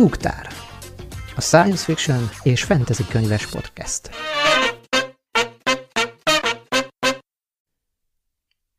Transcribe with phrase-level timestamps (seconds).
[0.00, 0.48] Búgtár,
[1.36, 4.10] a science fiction és fantasy könyves podcast.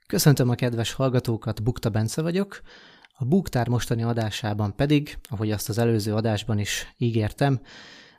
[0.07, 2.61] Köszöntöm a kedves hallgatókat, Bukta Bence vagyok.
[3.17, 7.61] A Búgtár mostani adásában pedig, ahogy azt az előző adásban is ígértem,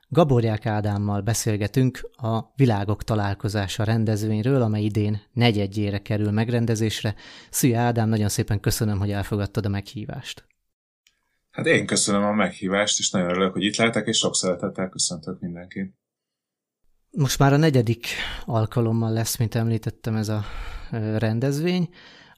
[0.09, 7.15] Gaborják Ádámmal beszélgetünk a Világok találkozása rendezvényről, amely idén negyedjére kerül megrendezésre.
[7.51, 10.56] Szia Ádám, nagyon szépen köszönöm, hogy elfogadtad a meghívást.
[11.57, 15.41] Hát én köszönöm a meghívást, és nagyon örülök, hogy itt lehetek, és sok szeretettel köszöntök
[15.41, 15.95] mindenkit.
[17.11, 18.07] Most már a negyedik
[18.45, 20.45] alkalommal lesz, mint említettem, ez a
[21.19, 21.89] rendezvény.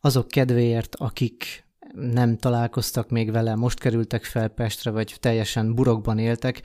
[0.00, 6.62] Azok kedvéért, akik nem találkoztak még vele, most kerültek fel Pestre, vagy teljesen burokban éltek,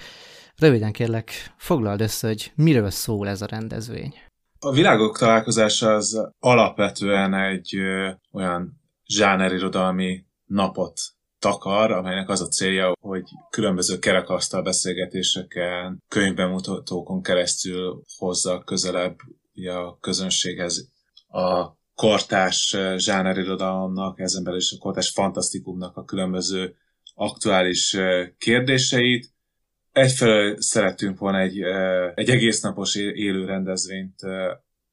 [0.56, 4.14] röviden kérlek, foglald össze, hogy miről szól ez a rendezvény.
[4.60, 11.00] A világok találkozása az alapvetően egy ö, olyan zsánerirodalmi napot
[11.44, 19.16] takar, amelynek az a célja, hogy különböző kerekasztal beszélgetéseken, könyvbemutatókon keresztül hozza közelebb
[19.54, 20.90] a közönséghez
[21.28, 26.76] a kortás zsánerirodalomnak, ezen belül is a kortás fantasztikumnak a különböző
[27.14, 27.98] aktuális
[28.38, 29.32] kérdéseit.
[29.92, 31.60] Egyfelől szerettünk volna egy,
[32.16, 34.20] egy egész napos élő rendezvényt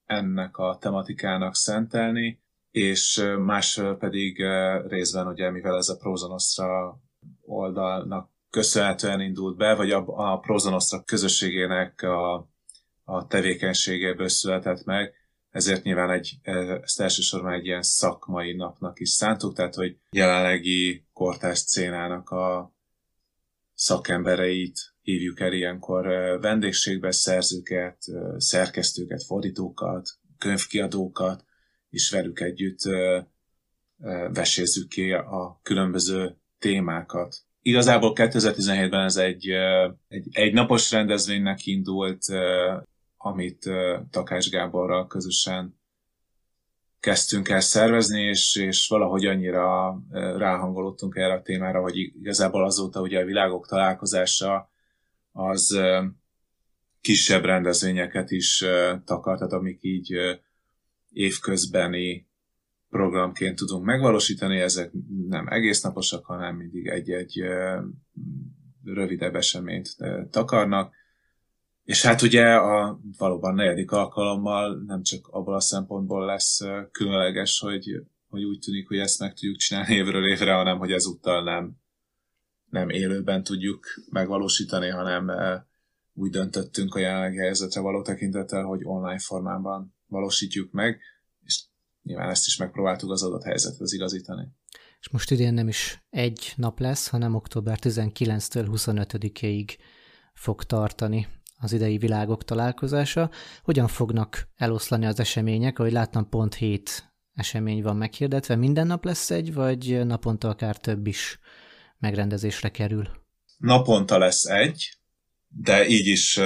[0.06, 4.44] ennek a tematikának szentelni, és más pedig
[4.88, 7.00] részben ugye, mivel ez a Prozonostra
[7.40, 12.48] oldalnak köszönhetően indult be, vagy a, a Prozonostra közösségének a,
[13.04, 15.14] a tevékenységéből született meg,
[15.50, 16.38] ezért nyilván egy,
[16.82, 22.74] ezt elsősorban egy ilyen szakmai napnak is szántuk, tehát hogy jelenlegi kortás szcénának a
[23.74, 26.06] szakembereit hívjuk el ilyenkor
[26.40, 28.04] vendégségbe, szerzőket,
[28.36, 31.44] szerkesztőket, fordítókat, könyvkiadókat,
[31.90, 32.80] és velük együtt
[34.32, 37.36] vesézzük ki a különböző témákat.
[37.62, 39.48] Igazából 2017-ben ez egy,
[40.08, 42.24] egy, egy napos rendezvénynek indult,
[43.16, 43.70] amit
[44.10, 45.78] Takás Gáborral közösen
[47.00, 49.98] kezdtünk el szervezni, és, és valahogy annyira
[50.36, 54.70] ráhangolódtunk erre a témára, hogy igazából azóta ugye a világok találkozása
[55.32, 55.80] az
[57.00, 58.64] kisebb rendezvényeket is
[59.04, 60.14] takar, tehát amik így
[61.12, 62.28] évközbeni
[62.90, 64.90] programként tudunk megvalósítani, ezek
[65.28, 67.42] nem egész naposak, hanem mindig egy-egy
[68.84, 69.96] rövidebb eseményt
[70.30, 70.94] takarnak.
[71.84, 76.60] És hát ugye a valóban negyedik alkalommal nem csak abból a szempontból lesz
[76.90, 81.42] különleges, hogy, hogy úgy tűnik, hogy ezt meg tudjuk csinálni évről évre, hanem hogy ezúttal
[81.42, 81.76] nem,
[82.70, 85.30] nem élőben tudjuk megvalósítani, hanem
[86.14, 91.00] úgy döntöttünk a jelenlegi helyzetre való tekintettel, hogy online formában valósítjuk meg,
[91.42, 91.62] és
[92.02, 94.48] nyilván ezt is megpróbáltuk az adott helyzethez igazítani.
[95.00, 99.76] És most idén nem is egy nap lesz, hanem október 19-től 25-ig
[100.34, 101.28] fog tartani
[101.58, 103.30] az idei világok találkozása.
[103.62, 105.78] Hogyan fognak eloszlani az események?
[105.78, 108.56] Ahogy láttam, pont hét esemény van meghirdetve.
[108.56, 111.38] Minden nap lesz egy, vagy naponta akár több is
[111.98, 113.08] megrendezésre kerül?
[113.58, 114.98] Naponta lesz egy,
[115.48, 116.40] de így is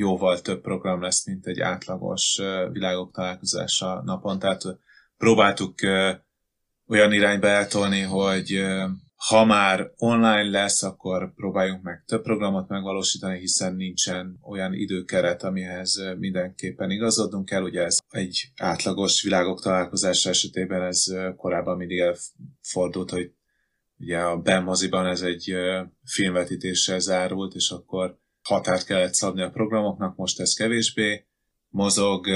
[0.00, 2.40] jóval több program lesz, mint egy átlagos
[2.72, 4.38] világok találkozása napon.
[4.38, 4.62] Tehát
[5.16, 5.74] próbáltuk
[6.86, 8.64] olyan irányba eltolni, hogy
[9.28, 16.02] ha már online lesz, akkor próbáljunk meg több programot megvalósítani, hiszen nincsen olyan időkeret, amihez
[16.18, 17.62] mindenképpen igazodnunk kell.
[17.62, 21.04] Ugye ez egy átlagos világok találkozása esetében ez
[21.36, 23.32] korábban mindig elfordult, hogy
[23.98, 25.54] ugye a Ben moziban ez egy
[26.04, 31.26] filmvetítéssel zárult, és akkor határt kellett szabni a programoknak, most ez kevésbé
[31.68, 32.26] mozog,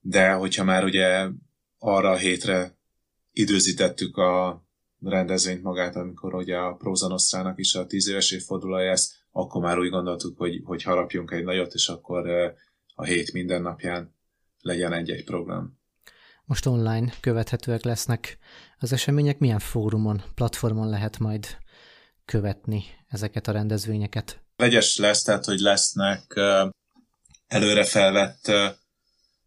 [0.00, 1.28] de hogyha már ugye
[1.78, 2.76] arra a hétre
[3.32, 4.64] időzítettük a
[5.00, 9.90] rendezvényt magát, amikor ugye a Prózanosztrának is a tíz éves évfordulója lesz, akkor már úgy
[9.90, 12.28] gondoltuk, hogy, hogy harapjunk egy nagyot, és akkor
[12.94, 14.14] a hét minden napján
[14.60, 15.78] legyen egy-egy program.
[16.44, 18.38] Most online követhetőek lesznek
[18.78, 19.38] az események.
[19.38, 21.46] Milyen fórumon, platformon lehet majd
[22.24, 24.43] követni ezeket a rendezvényeket?
[24.64, 26.40] Vegyes lesz, tehát hogy lesznek
[27.46, 28.52] előre felvett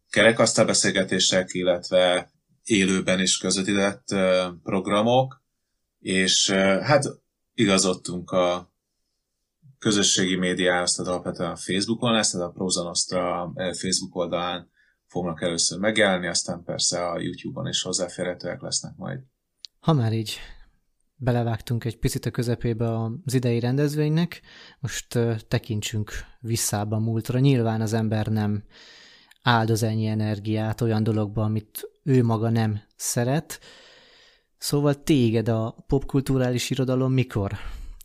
[0.10, 2.32] kerekasztalbeszélgetések, illetve
[2.64, 4.06] élőben is közvetített
[4.64, 5.42] programok,
[6.00, 6.50] és
[6.82, 7.06] hát
[7.54, 8.74] igazodtunk a
[9.80, 14.72] közösségi médiához, tehát alapvetően a Facebookon lesz, tehát a Prozanostra Facebook oldalán
[15.08, 19.20] fognak először megjelenni, aztán persze a YouTube-on is hozzáférhetőek lesznek majd.
[19.80, 20.40] Ha már így
[21.18, 24.42] belevágtunk egy picit a közepébe az idei rendezvénynek,
[24.80, 27.40] most tekintsünk visszába a múltra.
[27.40, 28.64] Nyilván az ember nem
[29.42, 33.60] áldoz ennyi energiát olyan dologba, amit ő maga nem szeret,
[34.58, 37.52] Szóval téged a popkulturális irodalom mikor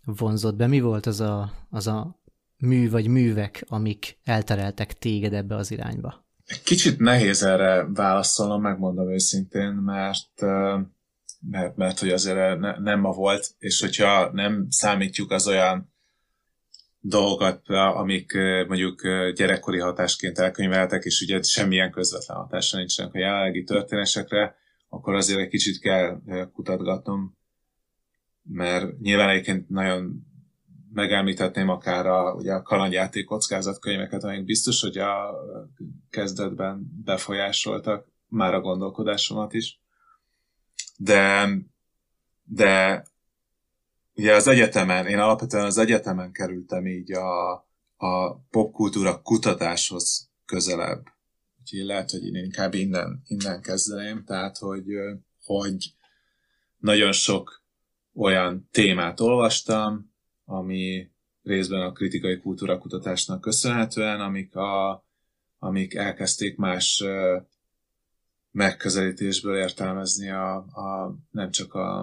[0.04, 0.66] vonzott be?
[0.66, 2.20] Mi volt az a, az a
[2.56, 6.26] mű vagy művek, amik eltereltek téged ebbe az irányba?
[6.64, 10.42] Kicsit nehéz erre válaszolnom, megmondom őszintén, mert,
[11.50, 15.92] mert, mert hogy azért ne, nem ma volt, és hogyha nem számítjuk az olyan
[17.00, 18.32] dolgokat, amik
[18.66, 19.02] mondjuk
[19.34, 24.56] gyerekkori hatásként elkönyveltek, és ugye semmilyen közvetlen hatása nincsenek a jelenlegi történésekre,
[24.88, 26.20] akkor azért egy kicsit kell
[26.52, 27.36] kutatgatnom,
[28.42, 30.26] mert nyilván egyébként nagyon
[30.92, 35.34] megemlíthetném akár a, ugye a kalandjáték kockázatkönyveket, amik biztos, hogy a
[36.10, 39.81] kezdetben befolyásoltak már a gondolkodásomat is.
[41.04, 41.48] De,
[42.44, 43.04] de
[44.14, 47.52] ugye az egyetemen, én alapvetően az egyetemen kerültem így a,
[47.96, 51.06] a popkultúra kutatáshoz közelebb.
[51.60, 54.86] Úgyhogy lehet, hogy én inkább innen, innen kezdeném, tehát hogy,
[55.44, 55.94] hogy
[56.78, 57.62] nagyon sok
[58.14, 60.12] olyan témát olvastam,
[60.44, 61.10] ami
[61.42, 65.04] részben a kritikai kultúra kutatásnak köszönhetően, amik, a,
[65.58, 67.04] amik elkezdték más
[68.52, 72.00] megközelítésből értelmezni a, a, nem csak a,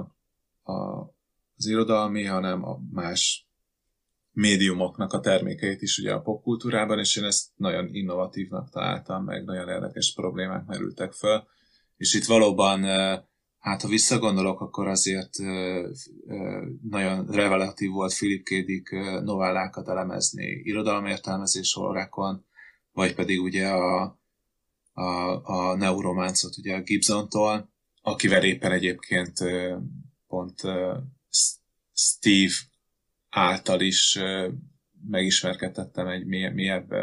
[0.64, 1.00] a,
[1.56, 3.50] az irodalmi, hanem a más
[4.32, 9.70] médiumoknak a termékeit is ugye a popkultúrában, és én ezt nagyon innovatívnak találtam, meg nagyon
[9.70, 11.44] érdekes problémák merültek föl.
[11.98, 12.84] És itt valóban,
[13.60, 15.38] hát ha visszagondolok, akkor azért
[16.90, 18.50] nagyon revelatív volt Philip K.
[18.50, 18.92] Dick
[19.24, 22.46] novellákat elemezni irodalomértelmezés órákon,
[22.92, 24.19] vagy pedig ugye a,
[25.00, 27.70] a, a neurománcot ugye a Gibson-tól,
[28.02, 29.34] akivel éppen egyébként
[30.28, 30.62] pont
[31.94, 32.54] Steve
[33.30, 34.20] által is
[35.08, 36.94] megismerkedtettem egy mélyebb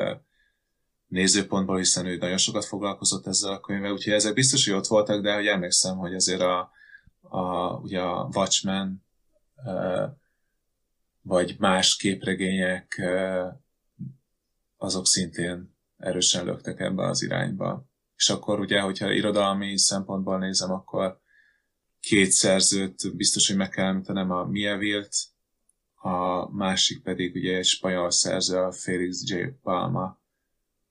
[1.07, 5.23] nézőpontból, hiszen ő nagyon sokat foglalkozott ezzel a könyvvel, úgyhogy ezek biztos, hogy ott voltak,
[5.23, 6.71] de hogy emlékszem, hogy azért a,
[7.21, 9.05] a, ugye a Watchmen
[11.23, 13.03] vagy más képregények
[14.77, 17.87] azok szintén erősen löktek ebbe az irányba.
[18.17, 21.21] És akkor ugye, hogyha irodalmi szempontból nézem, akkor
[22.01, 25.15] két szerzőt biztos, hogy meg kell említenem, a Mievilt,
[25.95, 29.35] a másik pedig ugye egy spanyol szerző, a Felix J.
[29.63, 30.21] Palma,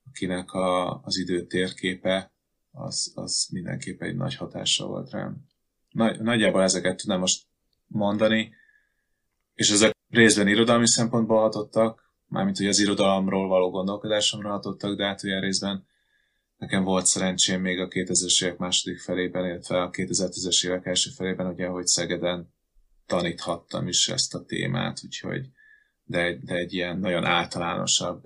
[0.09, 2.33] akinek a, az idő térképe,
[2.71, 5.45] az, az mindenképp egy nagy hatása volt rám.
[5.89, 7.47] Nagy, nagyjából ezeket tudnám most
[7.87, 8.53] mondani,
[9.53, 12.04] és ezek részben irodalmi szempontból hatottak,
[12.35, 15.87] mármint hogy az irodalomról való gondolkodásomra hatottak, de hát olyan részben
[16.57, 21.47] nekem volt szerencsém még a 2000-es évek második felében, illetve a 2010-es évek első felében,
[21.47, 22.53] ugye, hogy Szegeden
[23.05, 25.49] taníthattam is ezt a témát, úgyhogy
[26.03, 28.23] de, de egy ilyen nagyon általánosabb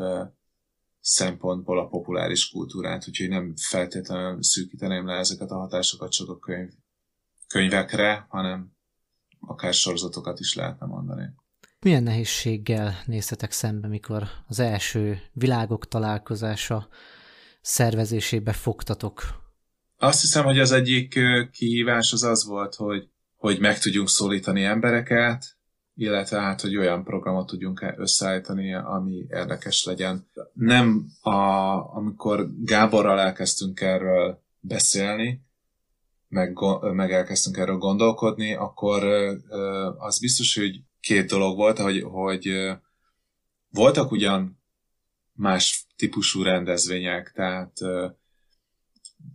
[0.99, 6.69] szempontból a populáris kultúrát, úgyhogy nem feltétlenül szűkíteném le ezeket a hatásokat csak a könyv,
[7.47, 8.71] könyvekre, hanem
[9.39, 11.33] akár sorozatokat is lehetne mondani.
[11.81, 16.87] Milyen nehézséggel néztetek szembe, mikor az első világok találkozása
[17.61, 19.21] szervezésébe fogtatok?
[19.97, 21.19] Azt hiszem, hogy az egyik
[21.51, 25.57] kihívás az az volt, hogy, hogy meg tudjunk szólítani embereket,
[25.95, 30.27] illetve hát, hogy olyan programot tudjunk összeállítani, ami érdekes legyen.
[30.53, 31.31] Nem a,
[31.95, 35.41] amikor Gáborral elkezdtünk erről beszélni,
[36.27, 36.57] meg,
[36.93, 39.03] meg elkezdtünk erről gondolkodni, akkor
[39.97, 42.71] az biztos, hogy két dolog volt, hogy, hogy
[43.69, 44.63] voltak ugyan
[45.33, 47.77] más típusú rendezvények, tehát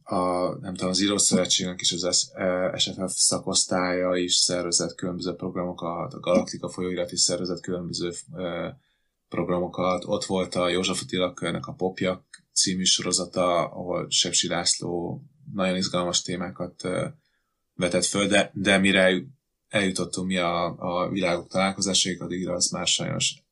[0.02, 2.32] a, nem tudom, az Írószövetségnek is az
[2.76, 8.12] SFF szakosztálya is szervezett különböző programokat, a Galaktika folyóirat is szervezett különböző
[9.28, 10.04] programokat.
[10.04, 16.88] Ott volt a József Attila a Popja című sorozata, ahol Sepsi László nagyon izgalmas témákat
[17.74, 19.22] vetett föl, de, de mire
[19.68, 23.42] eljutottunk mi a, a világok találkozásaik, addigra az már sajnos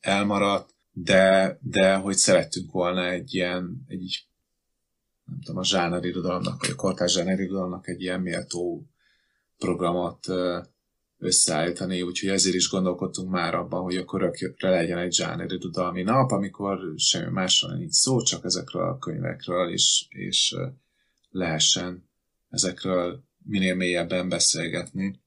[0.00, 4.26] elmaradt, de, de hogy szerettünk volna egy ilyen, egy
[5.24, 8.86] nem tudom, a zsáner irodalomnak, vagy a kortárs zsáner irodalomnak egy ilyen méltó
[9.58, 10.26] programot
[11.18, 16.30] összeállítani, úgyhogy ezért is gondolkodtunk már abban, hogy akkor örökre legyen egy zsáner irodalmi nap,
[16.30, 20.54] amikor semmi másról nincs szó, csak ezekről a könyvekről, és, és
[21.30, 22.08] lehessen
[22.50, 25.20] ezekről minél mélyebben beszélgetni.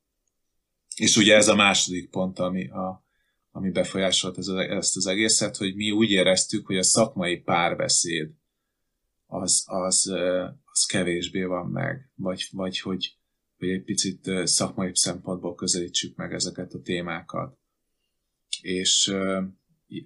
[1.02, 3.06] És ugye ez a második pont, ami, a,
[3.52, 8.32] ami befolyásolt ez, ezt az egészet, hogy mi úgy éreztük, hogy a szakmai párbeszéd
[9.26, 10.08] az, az,
[10.66, 13.18] az kevésbé van meg, vagy, vagy hogy,
[13.58, 17.58] hogy egy picit szakmai szempontból közelítsük meg ezeket a témákat.
[18.62, 19.14] És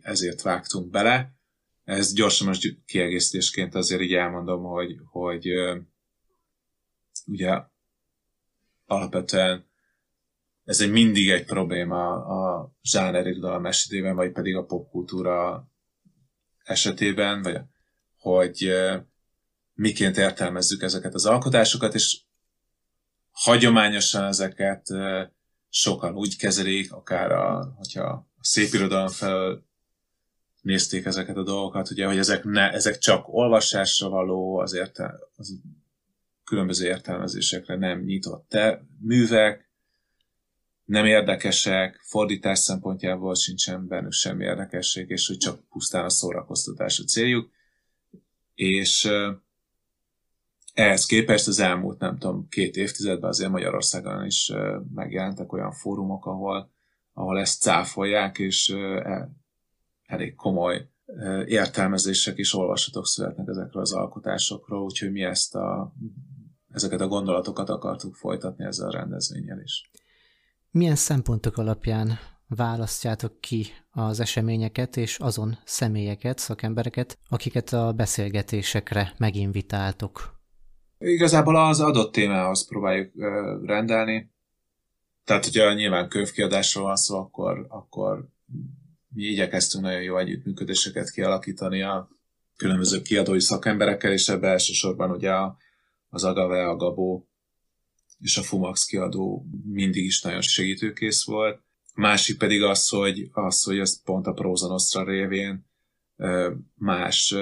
[0.01, 1.35] ezért vágtunk bele.
[1.83, 5.47] Ez gyorsan most kiegészítésként azért így elmondom, hogy, hogy
[7.25, 7.61] ugye
[8.85, 9.73] alapvetően
[10.65, 15.67] ez egy mindig egy probléma a zsáner irodalom esetében, vagy pedig a popkultúra
[16.63, 17.61] esetében, vagy
[18.17, 18.71] hogy
[19.73, 22.21] miként értelmezzük ezeket az alkotásokat, és
[23.31, 24.87] hagyományosan ezeket
[25.69, 29.63] sokan úgy kezelik, akár a, hogyha a szép irodalom felől
[30.61, 35.59] nézték ezeket a dolgokat, ugye, hogy ezek, ne, ezek csak olvasásra való, az, értel, az
[36.43, 39.64] különböző értelmezésekre nem nyitott te művek,
[40.85, 47.03] nem érdekesek, fordítás szempontjából sincsen bennük semmi érdekesség, és hogy csak pusztán a szórakoztatás a
[47.03, 47.51] céljuk.
[48.53, 49.09] És
[50.73, 54.51] ehhez képest az elmúlt, nem tudom, két évtizedben azért Magyarországon is
[54.93, 56.71] megjelentek olyan fórumok, ahol,
[57.13, 59.29] ahol ezt cáfolják, és e,
[60.05, 60.89] elég komoly
[61.45, 65.93] értelmezések és olvasatok születnek ezekről az alkotásokról, úgyhogy mi ezt a,
[66.71, 69.89] ezeket a gondolatokat akartuk folytatni ezzel a rendezvényel is.
[70.75, 80.39] Milyen szempontok alapján választjátok ki az eseményeket és azon személyeket, szakembereket, akiket a beszélgetésekre meginvitáltok?
[80.97, 83.11] Igazából az adott témához próbáljuk
[83.65, 84.31] rendelni.
[85.23, 88.27] Tehát, hogyha nyilván könyvkiadásról van szó, akkor, akkor
[89.07, 92.09] mi igyekeztünk nagyon jó együttműködéseket kialakítani a
[92.55, 95.31] különböző kiadói szakemberekkel, és ebbe elsősorban ugye
[96.09, 97.29] az Agave, a Gabó
[98.19, 101.59] és a Fumax kiadó mindig is nagyon segítőkész volt.
[101.93, 105.65] A másik pedig az, hogy, az, hogy ezt pont a Próza Nostra révén
[106.75, 107.35] más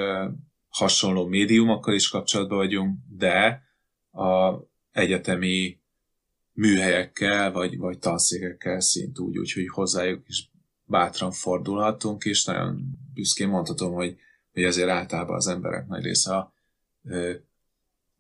[0.68, 3.64] hasonló médiumokkal is kapcsolatban vagyunk, de
[4.12, 4.60] a
[4.92, 5.82] egyetemi
[6.54, 10.52] műhelyekkel, vagy, vagy tanszékekkel szint úgy, úgyhogy hozzájuk is
[10.86, 14.18] bátran fordulhatunk, és nagyon büszkén mondhatom, hogy,
[14.52, 16.54] hogy ezért általában az emberek nagy része,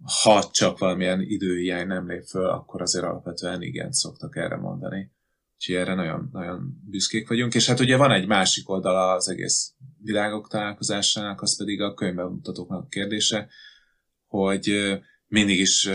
[0.03, 5.11] ha csak valamilyen időhiány nem lép föl, akkor azért alapvetően igen szoktak erre mondani.
[5.55, 7.53] Úgyhogy erre nagyon, nagyon büszkék vagyunk.
[7.53, 12.83] És hát ugye van egy másik oldala az egész világok találkozásának, az pedig a könyvbemutatóknak
[12.83, 13.49] a kérdése,
[14.27, 14.93] hogy
[15.27, 15.89] mindig is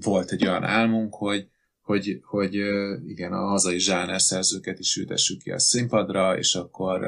[0.00, 1.48] volt egy olyan álmunk, hogy,
[1.80, 2.54] hogy, hogy
[3.06, 7.06] igen, a hazai zsáner szerzőket is ültessük ki a színpadra, és akkor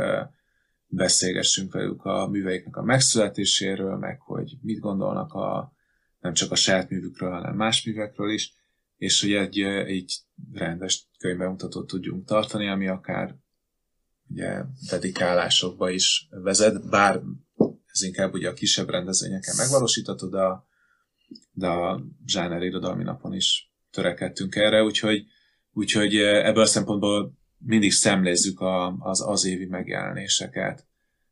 [0.86, 5.72] beszélgessünk velük a műveiknek a megszületéséről, meg hogy mit gondolnak a,
[6.22, 8.54] nem csak a saját művükről, hanem más művekről is,
[8.96, 10.14] és hogy egy, egy
[10.52, 13.36] rendes könyvbemutatót tudjunk tartani, ami akár
[14.28, 17.20] ugye dedikálásokba is vezet, bár
[17.92, 20.66] ez inkább ugye a kisebb rendezvényeken megvalósítható, de a,
[21.52, 25.26] de a zsáner irodalmi napon is törekedtünk erre, úgyhogy,
[25.72, 30.86] úgyhogy ebből a szempontból mindig szemlézzük a, az az évi megjelenéseket,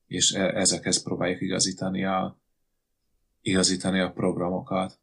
[0.07, 2.40] és e, ezekhez próbáljuk igazítani a,
[3.41, 4.99] igazítani a programokat.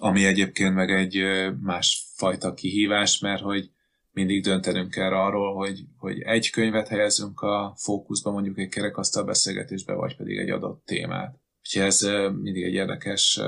[0.00, 1.22] Ami egyébként meg egy
[1.60, 3.70] másfajta kihívás, mert hogy
[4.10, 9.92] mindig döntenünk kell arról, hogy, hogy egy könyvet helyezünk a fókuszba, mondjuk egy kerekasztal beszélgetésbe,
[9.92, 11.38] vagy pedig egy adott témát.
[11.60, 12.00] Úgyhogy ez
[12.42, 13.40] mindig egy érdekes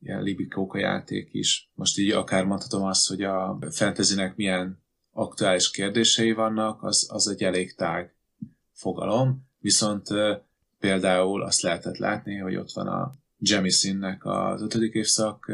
[0.00, 1.70] ilyen libikóka játék is.
[1.74, 7.42] Most így akár mondhatom azt, hogy a fantasynek milyen aktuális kérdései vannak, az, az egy
[7.42, 8.16] elég tág
[8.72, 10.06] fogalom, viszont
[10.78, 15.52] például azt lehetett látni, hogy ott van a Jemisinnek az ötödik évszak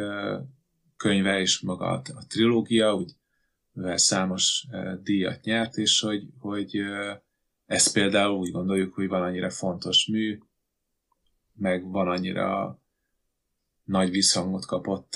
[0.97, 3.13] könyve, és maga a, trilógia, úgy
[3.95, 4.67] számos
[5.03, 6.81] díjat nyert, és hogy, hogy
[7.67, 10.39] ezt például úgy gondoljuk, hogy van annyira fontos mű,
[11.53, 12.79] meg van annyira
[13.85, 15.13] nagy visszhangot kapott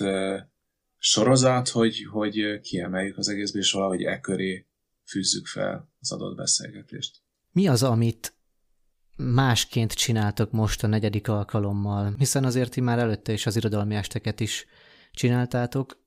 [0.99, 4.67] sorozat, hogy, hogy kiemeljük az egészből, és valahogy e köré
[5.05, 7.23] fűzzük fel az adott beszélgetést.
[7.53, 8.38] Mi az, amit
[9.19, 12.15] másként csináltok most a negyedik alkalommal?
[12.19, 14.67] Hiszen azért ti már előtte is az irodalmi esteket is
[15.13, 15.99] csináltátok.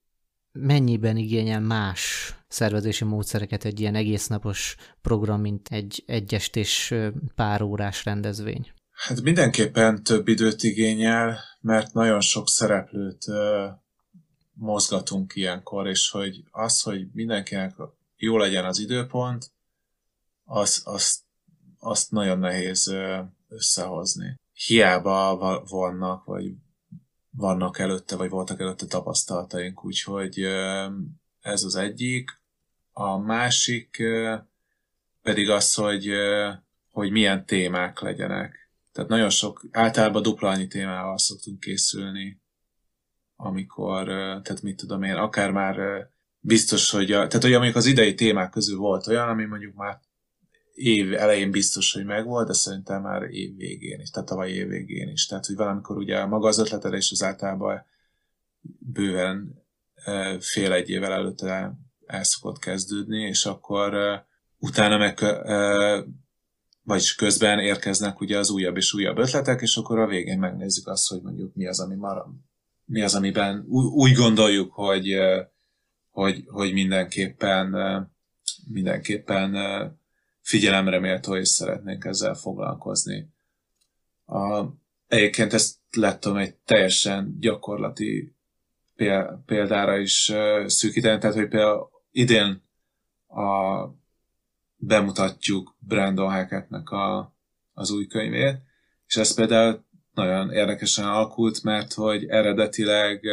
[0.51, 6.94] Mennyiben igényel más szervezési módszereket egy ilyen egésznapos program, mint egy egyestés
[7.36, 8.72] pár órás rendezvény?
[8.91, 13.36] Hát mindenképpen több időt igényel, mert nagyon sok szereplőt uh,
[14.53, 17.75] mozgatunk ilyenkor, és hogy az, hogy mindenkinek
[18.15, 19.51] jó legyen az időpont,
[20.44, 21.24] az, az
[21.83, 22.93] azt nagyon nehéz
[23.47, 24.39] összehozni.
[24.53, 26.53] Hiába vannak, vagy
[27.29, 30.39] vannak előtte, vagy voltak előtte tapasztalataink, úgyhogy
[31.41, 32.41] ez az egyik.
[32.91, 34.03] A másik
[35.21, 36.09] pedig az, hogy,
[36.91, 38.69] hogy milyen témák legyenek.
[38.91, 42.41] Tehát nagyon sok, általában dupla annyi témával szoktunk készülni,
[43.35, 46.07] amikor, tehát mit tudom én, akár már
[46.39, 50.00] biztos, hogy, a, tehát hogy amik az idei témák közül volt olyan, ami mondjuk már
[50.81, 55.09] év elején biztos, hogy megvolt, de szerintem már év végén is, tehát tavaly év végén
[55.09, 55.25] is.
[55.25, 57.85] Tehát, hogy valamikor ugye maga az ötletelés az általában
[58.79, 59.63] bőven
[60.39, 63.93] fél egy évvel előtte el szokott kezdődni, és akkor
[64.57, 65.19] utána meg
[66.83, 71.07] vagyis közben érkeznek ugye az újabb és újabb ötletek, és akkor a végén megnézzük azt,
[71.07, 72.27] hogy mondjuk mi az, ami marad,
[72.85, 75.17] mi az, amiben úgy gondoljuk, hogy,
[76.09, 77.75] hogy, hogy mindenképpen,
[78.67, 79.55] mindenképpen
[80.51, 83.29] figyelemre méltó, és szeretnénk ezzel foglalkozni.
[84.25, 84.65] A,
[85.08, 88.36] egyébként ezt lettem egy teljesen gyakorlati
[89.46, 90.31] példára is
[90.65, 92.63] szűkíteni, tehát hogy például idén
[93.27, 93.86] a,
[94.75, 97.36] bemutatjuk Brandon Hackettnek a,
[97.74, 98.58] az új könyvét,
[99.08, 103.25] és ez például nagyon érdekesen alakult, mert hogy eredetileg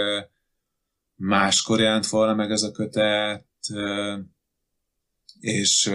[1.15, 3.47] máskor jelent volna meg ez a kötet,
[5.41, 5.91] és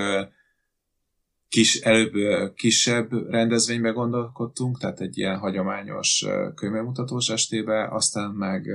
[1.54, 2.14] kis, előbb
[2.56, 8.68] kisebb rendezvénybe gondolkodtunk, tehát egy ilyen hagyományos könyvemutatós estébe, aztán meg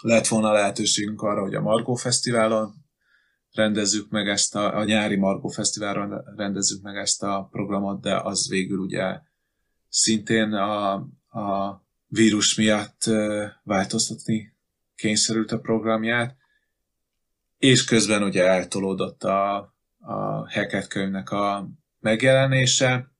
[0.00, 2.74] lett volna lehetőségünk arra, hogy a Margó Fesztiválon
[3.52, 8.48] rendezzük meg ezt a, a nyári Margó Fesztiválon rendezzük meg ezt a programot, de az
[8.48, 9.20] végül ugye
[9.88, 10.92] szintén a,
[11.28, 13.02] a vírus miatt
[13.62, 14.56] változtatni
[14.94, 16.36] kényszerült a programját,
[17.58, 19.71] és közben ugye eltolódott a,
[20.02, 21.68] a Hackett könyvnek a
[21.98, 23.12] megjelenése,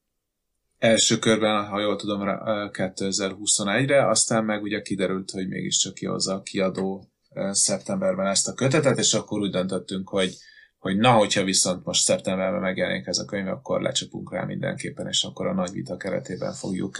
[0.78, 7.12] első körben, ha jól tudom, 2021-re, aztán meg ugye kiderült, hogy mégiscsak kihozza a kiadó
[7.50, 10.36] szeptemberben ezt a kötetet, és akkor úgy döntöttünk, hogy,
[10.78, 15.24] hogy na, hogyha viszont most szeptemberben megjelenik ez a könyv, akkor lecsapunk rá mindenképpen, és
[15.24, 16.96] akkor a nagy vita keretében fogjuk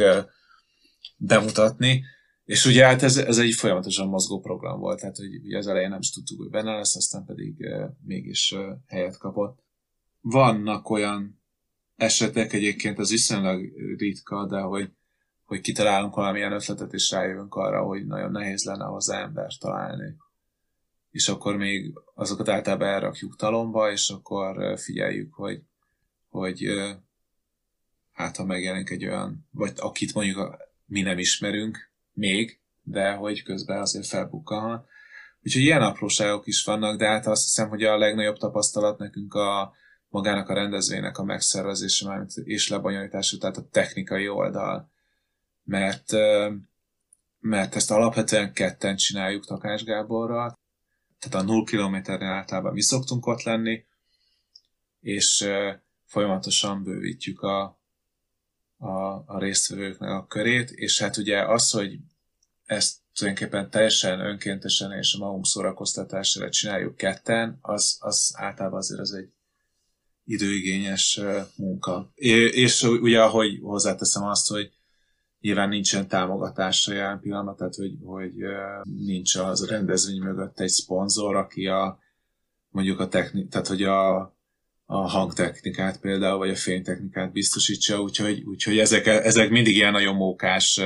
[1.16, 2.04] bemutatni.
[2.44, 5.88] És ugye hát ez, ez egy folyamatosan mozgó program volt, tehát hogy ugye az elején
[5.88, 7.68] nem is tudtuk, hogy benne lesz, aztán pedig
[8.04, 8.54] mégis
[8.86, 9.61] helyet kapott.
[10.22, 11.42] Vannak olyan
[11.96, 14.90] esetek egyébként, az viszonylag ritka, de hogy,
[15.44, 20.16] hogy kitalálunk valamilyen ötletet, és rájövünk arra, hogy nagyon nehéz lenne hozzá embert találni.
[21.10, 25.62] És akkor még azokat általában elrakjuk talomba, és akkor figyeljük, hogy,
[26.28, 26.66] hogy
[28.12, 30.56] hát ha megjelenik egy olyan, vagy akit mondjuk
[30.86, 34.86] mi nem ismerünk még, de hogy közben azért felbukkanhat.
[35.42, 39.74] Úgyhogy ilyen apróságok is vannak, de hát azt hiszem, hogy a legnagyobb tapasztalat nekünk a,
[40.12, 44.90] magának a rendezvénynek a megszervezése és lebonyolítása, tehát a technikai oldal.
[45.64, 46.12] Mert,
[47.38, 50.58] mert ezt alapvetően ketten csináljuk Takás Gáborral,
[51.18, 53.84] tehát a 0 kilométernél általában mi szoktunk ott lenni,
[55.00, 55.48] és
[56.04, 57.62] folyamatosan bővítjük a,
[58.76, 61.98] a, a résztvevőknek a körét, és hát ugye az, hogy
[62.64, 69.12] ezt tulajdonképpen teljesen önkéntesen és a magunk szórakoztatására csináljuk ketten, az, az általában azért az
[69.12, 69.32] egy
[70.24, 71.20] időigényes
[71.56, 72.10] munka.
[72.14, 74.70] És ugye, ahogy hozzáteszem azt, hogy
[75.40, 78.32] nyilván nincsen támogatásra jelen pillanat, tehát hogy, hogy
[78.82, 81.98] nincs az a rendezvény mögött egy szponzor, aki a
[82.68, 84.20] mondjuk a technik, tehát hogy a,
[84.84, 90.80] a hangtechnikát például, vagy a fénytechnikát biztosítsa, úgyhogy, úgyhogy ezek, ezek mindig ilyen nagyon mókás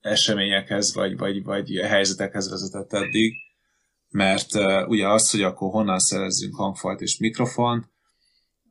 [0.00, 3.34] eseményekhez, vagy, vagy, vagy helyzetekhez vezetett eddig,
[4.08, 4.54] mert
[4.86, 7.91] ugye az, hogy akkor honnan szerezzünk hangfalt és mikrofont,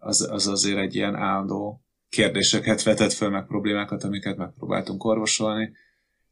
[0.01, 5.71] az, az azért egy ilyen állandó kérdéseket vetett föl, meg problémákat, amiket megpróbáltunk orvosolni.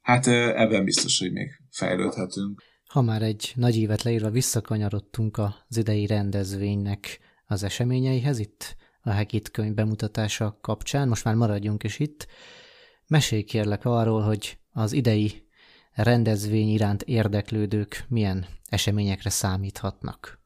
[0.01, 2.63] Hát ebben biztos, hogy még fejlődhetünk.
[2.85, 9.51] Ha már egy nagy évet leírva visszakanyarodtunk az idei rendezvénynek az eseményeihez itt, a Hekit
[9.51, 12.27] könyv bemutatása kapcsán, most már maradjunk is itt.
[13.07, 15.47] Mesélj kérlek arról, hogy az idei
[15.91, 20.38] rendezvény iránt érdeklődők milyen eseményekre számíthatnak.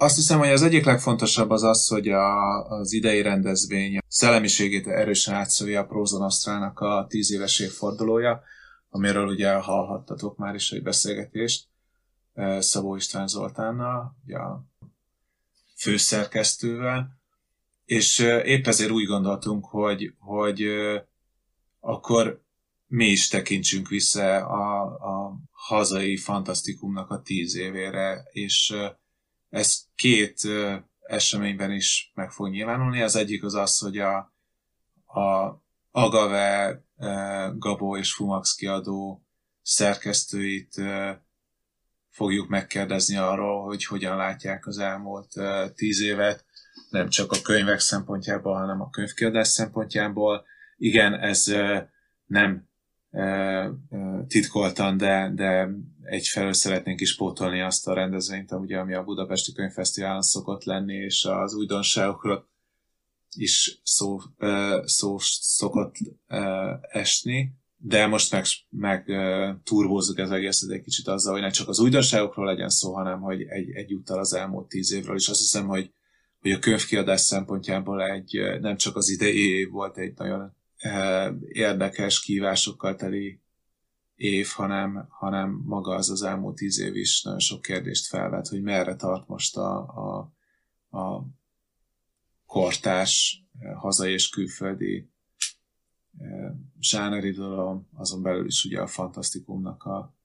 [0.00, 5.34] Azt hiszem, hogy az egyik legfontosabb az az, hogy a, az idei rendezvény szellemiségét erősen
[5.34, 8.42] átszolja a Prózon Asztrának a tíz éves évfordulója,
[8.90, 11.66] amiről ugye hallhattatok már is egy beszélgetést
[12.58, 14.64] Szabó István Zoltánnal, ugye a
[15.76, 17.18] főszerkesztővel,
[17.84, 20.64] és épp ezért úgy gondoltunk, hogy, hogy
[21.80, 22.42] akkor
[22.86, 28.74] mi is tekintsünk vissza a, a hazai fantasztikumnak a tíz évére, és
[29.50, 30.40] ez két
[31.00, 33.00] eseményben is meg fog nyilvánulni.
[33.00, 34.16] Az egyik az az, hogy a,
[35.04, 35.56] a
[35.90, 36.82] Agave,
[37.56, 39.26] Gabó és Fumax kiadó
[39.62, 40.82] szerkesztőit
[42.10, 45.32] fogjuk megkérdezni arról, hogy hogyan látják az elmúlt
[45.74, 46.44] tíz évet,
[46.90, 50.44] nem csak a könyvek szempontjából, hanem a könyvkiadás szempontjából.
[50.76, 51.52] Igen, ez
[52.26, 52.67] nem
[54.26, 55.68] titkoltan, de, de
[56.02, 61.24] egyfelől szeretnénk is pótolni azt a rendezvényt, ugye, ami a Budapesti Könyvfesztiválon szokott lenni, és
[61.24, 62.48] az újdonságokra
[63.36, 64.18] is szó,
[64.84, 65.94] szó szokott
[66.80, 69.04] esni, de most meg, meg
[69.64, 73.42] turbózzuk ez egészet egy kicsit azzal, hogy ne csak az újdonságokról legyen szó, hanem hogy
[73.42, 75.92] egy, egyúttal az elmúlt tíz évről, és azt hiszem, hogy,
[76.40, 80.56] hogy a könyvkiadás szempontjából egy, nem csak az idei év volt egy nagyon
[81.48, 83.40] érdekes kívásokkal teli
[84.14, 88.62] év, hanem, hanem maga az az elmúlt tíz év is nagyon sok kérdést felvet, hogy
[88.62, 90.32] merre tart most a, a,
[90.98, 91.26] a
[92.46, 95.10] kortárs, hazai és külföldi
[96.80, 100.16] zsáneridalom, azon belül is ugye a fantasztikumnak a,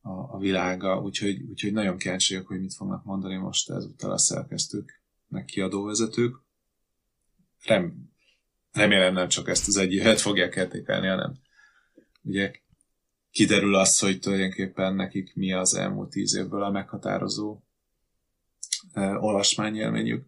[0.00, 5.02] a, a világa, úgyhogy, úgyhogy nagyon kíváncsi hogy mit fognak mondani most ezúttal a szerkesztők,
[5.28, 6.40] meg kiadóvezetők.
[7.64, 8.07] Rem,
[8.78, 11.34] remélem nem csak ezt az egy évet fogják értékelni, hanem
[12.22, 12.50] ugye
[13.30, 17.60] kiderül az, hogy tulajdonképpen nekik mi az elmúlt tíz évből a meghatározó
[18.92, 20.26] e, olvasmányélményük.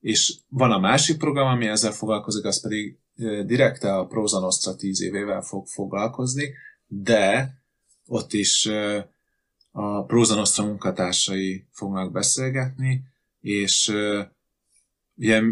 [0.00, 2.98] És van a másik program, ami ezzel foglalkozik, az pedig
[3.44, 6.54] direkte a Proza Nostra tíz évével fog foglalkozni,
[6.86, 7.54] de
[8.06, 8.66] ott is
[9.70, 13.02] a Proza Nostra munkatársai fognak beszélgetni,
[13.40, 13.92] és
[15.14, 15.42] ugye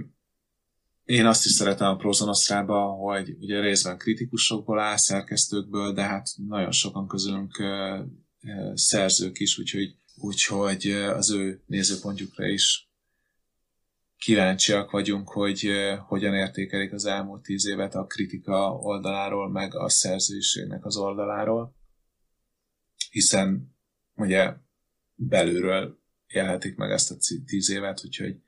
[1.10, 6.28] én azt is szeretem a Proza Nostrába, hogy ugye részben kritikusokból áll, szerkesztőkből, de hát
[6.48, 7.62] nagyon sokan közülünk
[8.74, 12.90] szerzők is, úgyhogy, úgyhogy az ő nézőpontjukra is
[14.16, 15.70] kíváncsiak vagyunk, hogy
[16.06, 21.76] hogyan értékelik az elmúlt tíz évet a kritika oldaláról, meg a szerzőiségnek az oldaláról,
[23.10, 23.76] hiszen
[24.14, 24.52] ugye
[25.14, 28.40] belülről élhetik meg ezt a tíz évet, úgyhogy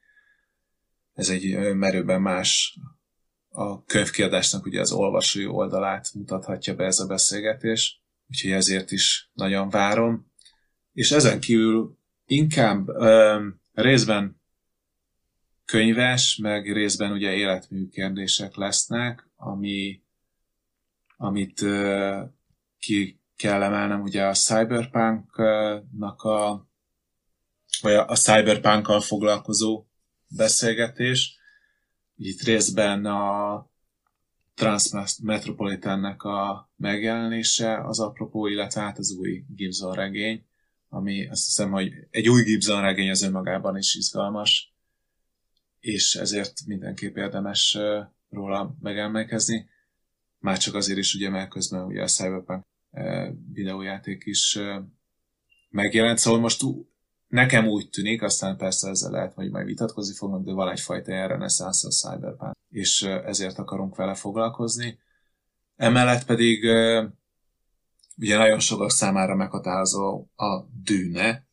[1.13, 2.79] ez egy merőben más
[3.49, 9.69] a könyvkiadásnak ugye az olvasói oldalát mutathatja be ez a beszélgetés, úgyhogy ezért is nagyon
[9.69, 10.33] várom.
[10.93, 14.41] És ezen kívül inkább ö, részben
[15.65, 20.03] könyves, meg részben ugye életmű kérdések lesznek, ami,
[21.17, 22.21] amit uh,
[22.79, 26.69] ki kell emelnem, ugye a cyberpunk-nak a,
[27.81, 29.87] vagy a, a cyberpunk foglalkozó
[30.37, 31.37] beszélgetés.
[32.17, 33.71] Itt részben a
[34.55, 40.47] Transmetropolitannek a megjelenése az apropó, illetve hát az új Gibson regény,
[40.89, 44.75] ami azt hiszem, hogy egy új Gibson regény az önmagában is izgalmas,
[45.81, 47.79] és ezért mindenképp érdemes
[48.31, 49.69] róla megemlékezni.
[50.39, 52.65] Már csak azért is, ugye, mert közben ugye a Cyberpunk
[53.53, 54.59] videójáték is
[55.71, 56.63] megjelent, szóval most
[57.33, 61.29] nekem úgy tűnik, aztán persze ezzel lehet, hogy majd vitatkozni fognak, de van egyfajta ilyen
[61.29, 64.99] reneszánsz a Cyberpunk, és ezért akarunk vele foglalkozni.
[65.77, 66.65] Emellett pedig
[68.17, 71.47] ugye nagyon sokak számára meghatározó a dűne,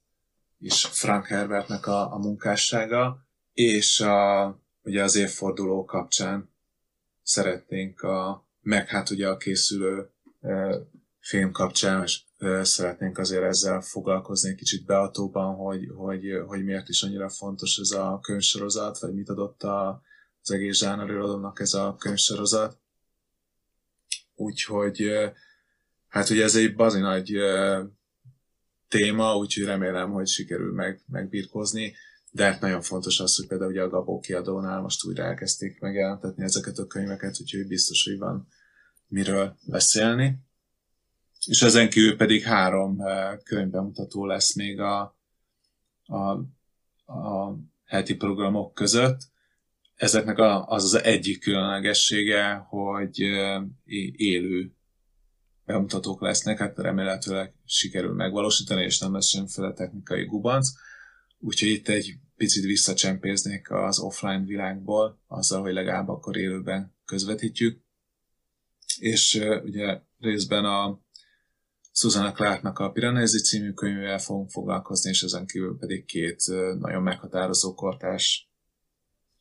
[0.57, 4.47] és Frank Herbertnek a, a munkássága, és a,
[4.81, 6.53] ugye az évforduló kapcsán
[7.23, 10.09] szeretnénk a, meg hát ugye a készülő
[10.41, 10.77] e,
[11.19, 12.21] film kapcsán, és
[12.61, 18.19] szeretnénk azért ezzel foglalkozni kicsit beatóban, hogy, hogy, hogy miért is annyira fontos ez a
[18.21, 20.01] könyvsorozat, vagy mit adott a,
[20.41, 22.77] az egész zsánerőadónak ez a könyvsorozat.
[24.35, 25.11] Úgyhogy
[26.07, 27.31] hát ugye ez egy bazi nagy
[28.87, 31.93] téma, úgyhogy remélem, hogy sikerül meg, megbirkózni
[32.31, 36.43] de hát nagyon fontos az, hogy például ugye a Gabó kiadónál most újra elkezdték megjelentetni
[36.43, 38.47] ezeket a könyveket, úgyhogy biztos, hogy van
[39.07, 40.47] miről beszélni.
[41.45, 45.17] És ezen kívül pedig három eh, könyvbemutató lesz még a,
[46.03, 46.31] a,
[47.13, 49.21] a heti programok között.
[49.95, 53.61] Ezeknek az az egyik különlegessége, hogy eh,
[54.15, 54.73] élő
[55.65, 60.69] bemutatók lesznek, hát remélhetőleg sikerül megvalósítani, és nem lesz semmiféle technikai gubanc
[61.39, 67.81] Úgyhogy itt egy picit visszacsempéznék az offline világból, azzal, hogy legalább akkor élőben közvetítjük.
[68.99, 70.99] És uh, ugye részben a
[71.99, 76.43] Susanna Clarknak a Piranesi című könyvével fogunk foglalkozni, és ezen kívül pedig két
[76.79, 78.49] nagyon meghatározó kortás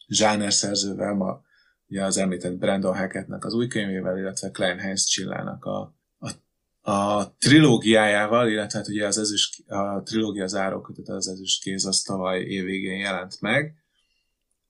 [0.08, 1.42] zsánerszerzővel, ma
[1.86, 5.96] ugye az említett Brandon Hackettnek az új könyvével, illetve Klein Heinz Csillának a
[6.80, 12.40] a trilógiájával, illetve hát ugye az ezüst, a trilógia zárókötete az ezüst kéz az tavaly
[12.40, 13.74] évvégén jelent meg,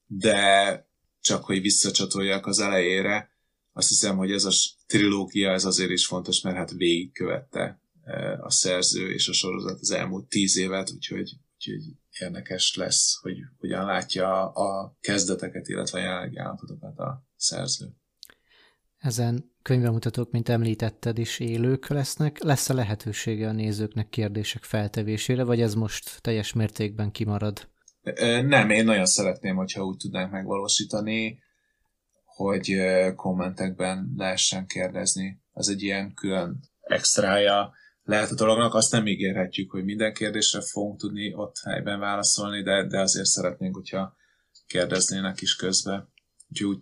[0.06, 0.86] de
[1.20, 3.30] csak hogy visszacsatoljak az elejére,
[3.78, 4.50] azt hiszem, hogy ez a
[4.86, 9.90] trilógia ez azért is fontos, mert hát végigkövette e, a szerző és a sorozat az
[9.90, 11.82] elmúlt tíz évet, úgyhogy, úgyhogy
[12.18, 17.86] érdekes lesz, hogy hogyan látja a kezdeteket, illetve a jelenlegi állapotokat a szerző.
[18.98, 22.42] Ezen könyvemutatók, mint említetted is, élők lesznek.
[22.42, 27.68] Lesz-e lehetősége a nézőknek kérdések feltevésére, vagy ez most teljes mértékben kimarad?
[28.42, 31.38] Nem, én nagyon szeretném, hogyha úgy tudnánk megvalósítani,
[32.38, 32.76] hogy
[33.16, 37.72] kommentekben lehessen kérdezni az egy ilyen külön extrája
[38.02, 38.74] lehet a dolognak.
[38.74, 43.74] Azt nem ígérhetjük, hogy minden kérdésre fogunk tudni ott helyben válaszolni, de, de azért szeretnénk,
[43.74, 44.16] hogyha
[44.66, 46.08] kérdeznének is közbe.
[46.50, 46.78] Úgyhogy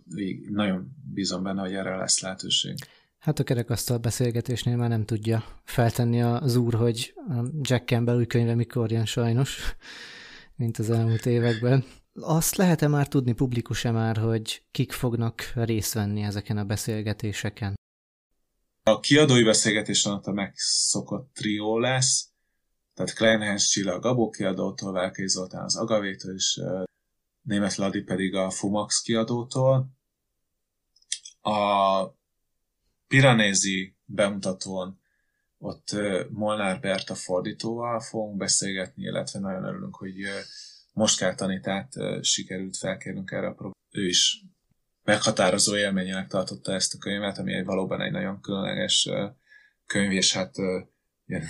[0.49, 2.75] nagyon bízom benne, hogy erre lesz lehetőség.
[3.17, 8.25] Hát a kerekasztal beszélgetésnél már nem tudja feltenni az úr, hogy a Jack Campbell új
[8.25, 9.75] könyve mikor jön sajnos,
[10.55, 11.85] mint az elmúlt években.
[12.21, 17.75] Azt lehet-e már tudni, publikus-e már, hogy kik fognak részt venni ezeken a beszélgetéseken?
[18.83, 22.29] A kiadói beszélgetésen ott a megszokott trió lesz,
[22.93, 26.61] tehát Kleinhens Csilla a Gabó kiadótól, Velkei Zoltán az Agavétől, és
[27.41, 29.89] Német Ladi pedig a Fumax kiadótól.
[31.41, 32.03] A
[33.07, 34.99] Piranézi bemutatón
[35.57, 35.95] ott
[36.29, 40.15] Molnár Berta fordítóval fogunk beszélgetni, illetve nagyon örülünk, hogy
[40.97, 43.79] Moskár tanítát sikerült felkérnünk erre a programra.
[43.91, 44.43] Ő is
[45.03, 49.09] meghatározó élményének tartotta ezt a könyvet, ami egy valóban egy nagyon különleges
[49.85, 50.55] könyv, és hát
[51.25, 51.43] ilyen,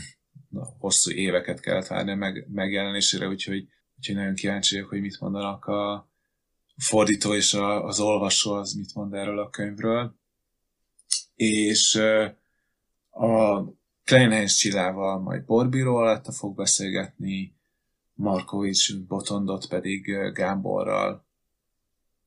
[0.49, 5.65] na, hosszú éveket kellett várni meg, megjelenésére, úgyhogy, úgyhogy nagyon kíváncsi vagyok, hogy mit mondanak
[5.65, 6.09] a
[6.77, 10.15] fordító és a, az olvasó, az mit mond erről a könyvről.
[11.35, 11.95] És
[13.09, 13.63] a
[14.03, 17.56] Kleinhens Csillával majd Borbíró alatt fog beszélgetni,
[18.17, 21.25] Markovics Botondot pedig Gáborral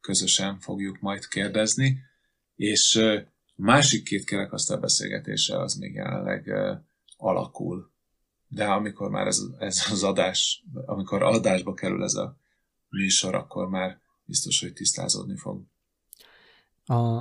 [0.00, 1.98] közösen fogjuk majd kérdezni,
[2.56, 3.24] és a
[3.54, 6.52] másik két kerekasztal beszélgetése az még jelenleg
[7.16, 7.90] alakul.
[8.48, 12.36] De amikor már ez, ez az adás, amikor adásba kerül ez a
[12.88, 15.62] műsor, akkor már biztos, hogy tisztázódni fog.
[16.84, 17.16] A,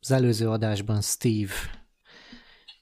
[0.00, 1.52] az előző adásban Steve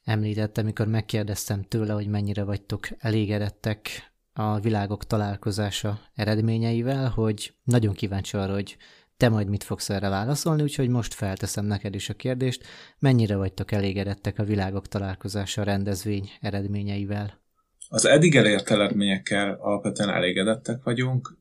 [0.04, 4.07] említette, amikor megkérdeztem tőle, hogy mennyire vagytok elégedettek
[4.38, 8.76] a világok találkozása eredményeivel, hogy nagyon kíváncsi arra, hogy
[9.16, 12.66] te majd mit fogsz erre válaszolni, úgyhogy most felteszem neked is a kérdést,
[12.98, 17.40] mennyire vagytok elégedettek a világok találkozása rendezvény eredményeivel?
[17.88, 21.38] Az eddig elért eredményekkel alapvetően elégedettek vagyunk,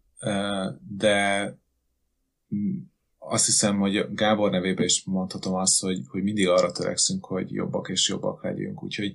[0.88, 1.54] de
[3.18, 7.90] azt hiszem, hogy Gábor nevében is mondhatom azt, hogy, hogy mindig arra törekszünk, hogy jobbak
[7.90, 9.14] és jobbak legyünk, úgyhogy,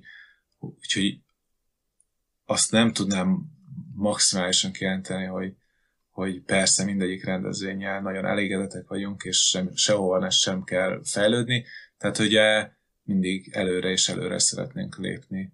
[0.59, 1.19] úgyhogy
[2.45, 3.52] azt nem tudnám
[3.95, 5.55] maximálisan kijelenteni, hogy,
[6.09, 11.65] hogy persze mindegyik rendezvényel nagyon elégedettek vagyunk, és sem, sehova sem kell fejlődni,
[11.97, 12.71] tehát ugye
[13.03, 15.53] mindig előre és előre szeretnénk lépni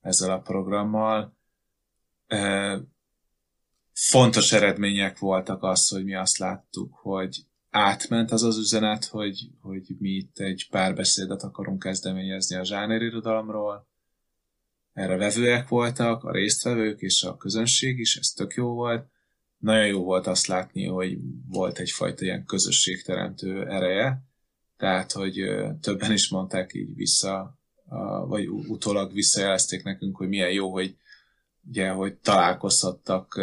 [0.00, 1.36] ezzel a programmal.
[3.92, 9.96] Fontos eredmények voltak az, hogy mi azt láttuk, hogy átment az az üzenet, hogy, hogy
[9.98, 13.88] mi itt egy párbeszédet akarunk kezdeményezni a zsánerirodalomról.
[14.92, 19.06] Erre vevőek voltak, a résztvevők és a közönség is, ez tök jó volt.
[19.58, 24.24] Nagyon jó volt azt látni, hogy volt egyfajta ilyen közösségteremtő ereje,
[24.76, 25.34] tehát, hogy
[25.80, 27.58] többen is mondták így vissza,
[28.26, 30.96] vagy utólag visszajelezték nekünk, hogy milyen jó, hogy
[31.68, 33.40] ugye, hogy találkozhattak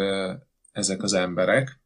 [0.72, 1.80] ezek az emberek.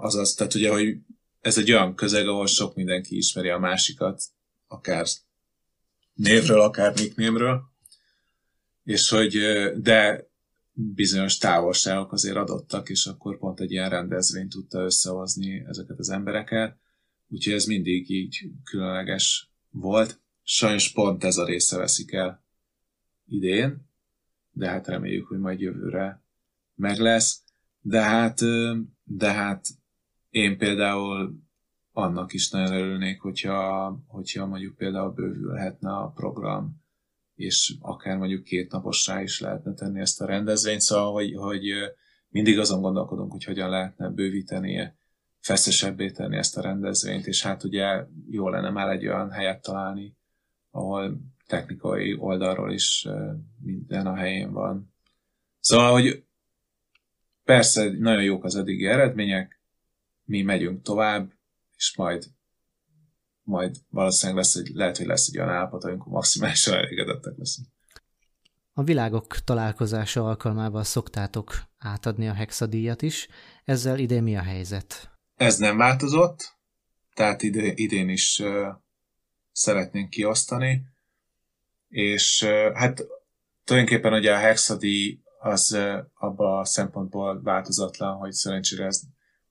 [0.00, 0.96] Azaz, tehát ugye, hogy
[1.40, 4.22] ez egy olyan közeg, ahol sok mindenki ismeri a másikat,
[4.66, 5.06] akár
[6.14, 7.72] névről, akár nicknémről,
[8.84, 9.38] és hogy,
[9.76, 10.28] de
[10.72, 16.76] bizonyos távolságok azért adottak, és akkor pont egy ilyen rendezvény tudta összehozni ezeket az embereket.
[17.28, 20.20] Úgyhogy ez mindig így különleges volt.
[20.42, 22.44] Sajnos pont ez a része veszik el
[23.26, 23.88] idén,
[24.52, 26.22] de hát reméljük, hogy majd jövőre
[26.74, 27.42] meg lesz.
[27.80, 28.40] De hát,
[29.04, 29.66] de hát
[30.30, 31.42] én például
[31.92, 36.83] annak is nagyon örülnék, hogyha, hogyha mondjuk például bővülhetne a program
[37.34, 41.72] és akár mondjuk két napossá is lehetne tenni ezt a rendezvényt, szóval, hogy, hogy
[42.28, 44.92] mindig azon gondolkodunk, hogy hogyan lehetne bővíteni,
[45.40, 50.16] feszesebbé tenni ezt a rendezvényt, és hát ugye jó lenne már egy olyan helyet találni,
[50.70, 53.08] ahol technikai oldalról is
[53.62, 54.92] minden a helyén van.
[55.60, 56.24] Szóval, hogy
[57.44, 59.60] persze nagyon jók az eddigi eredmények,
[60.24, 61.32] mi megyünk tovább,
[61.76, 62.24] és majd
[63.44, 67.68] majd valószínűleg lesz egy, lehet, hogy lesz egy olyan állapot, amikor maximálisan elégedettek leszünk.
[68.72, 73.28] A világok találkozása alkalmával szoktátok átadni a hexadíjat is.
[73.64, 75.10] Ezzel idén mi a helyzet?
[75.34, 76.56] Ez nem változott,
[77.14, 78.66] tehát ide, idén is uh,
[79.52, 80.82] szeretnénk kiosztani,
[81.88, 83.06] és uh, hát
[83.64, 89.00] tulajdonképpen ugye a hexadíj az uh, abban a szempontból változatlan, hogy szerencsére ez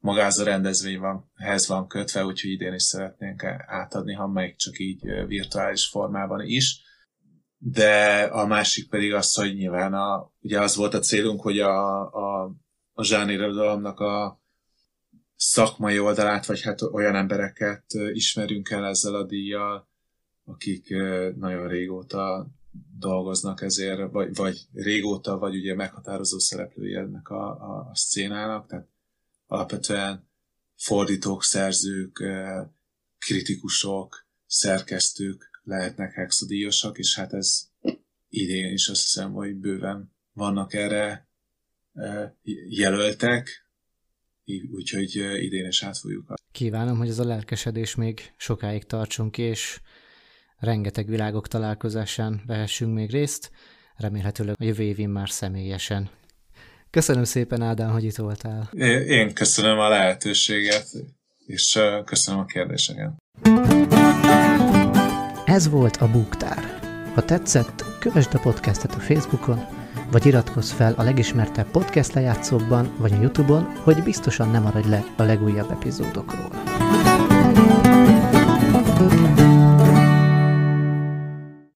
[0.04, 4.80] magához a rendezvény van, ehhez van kötve, úgyhogy idén is szeretnénk átadni, ha meg csak
[4.80, 6.82] így virtuális formában is.
[7.58, 12.02] De a másik pedig az, hogy nyilván a, ugye az volt a célunk, hogy a,
[12.02, 12.52] a,
[12.94, 14.42] a zsánirodalomnak a
[15.36, 19.88] szakmai oldalát, vagy hát olyan embereket ismerünk el ezzel a díjjal,
[20.46, 20.90] akik
[21.36, 22.48] nagyon régóta
[23.00, 28.93] dolgoznak ezért, vagy, vagy régóta, vagy ugye meghatározó szereplői ennek a, a, a szcénának, tehát
[29.54, 30.30] alapvetően
[30.76, 32.24] fordítók, szerzők,
[33.18, 37.70] kritikusok, szerkesztők lehetnek hexadíjasak, és hát ez
[38.30, 41.28] idén is azt hiszem, hogy bőven vannak erre
[42.70, 43.68] jelöltek,
[44.72, 46.34] úgyhogy idén is át fogjuk.
[46.52, 49.82] Kívánom, hogy ez a lelkesedés még sokáig tartson ki, és
[50.58, 53.52] rengeteg világok találkozásán vehessünk még részt,
[53.96, 56.10] remélhetőleg a jövő évén már személyesen.
[56.94, 58.70] Köszönöm szépen, Ádám, hogy itt voltál.
[59.08, 60.88] Én köszönöm a lehetőséget,
[61.46, 63.12] és köszönöm a kérdéseket.
[65.46, 66.80] Ez volt a Búktár.
[67.14, 69.66] Ha tetszett, kövesd a podcastet a Facebookon,
[70.12, 75.04] vagy iratkozz fel a legismertebb podcast lejátszókban, vagy a Youtube-on, hogy biztosan nem maradj le
[75.18, 76.73] a legújabb epizódokról.